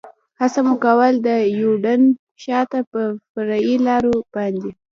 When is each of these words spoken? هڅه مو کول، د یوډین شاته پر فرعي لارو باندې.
هڅه 0.39 0.59
مو 0.65 0.75
کول، 0.85 1.13
د 1.27 1.29
یوډین 1.59 2.03
شاته 2.43 2.79
پر 2.91 3.07
فرعي 3.31 3.75
لارو 3.87 4.15
باندې. 4.33 4.69